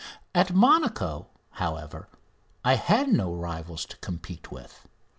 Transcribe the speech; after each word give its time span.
At 0.33 0.51
Monaco, 0.51 1.27
however, 1.51 2.09
I 2.65 2.73
had 2.73 3.09
no 3.09 3.31
rivals 3.31 3.85
to 3.85 3.97
compete 3.97 4.51
with. 4.51 4.87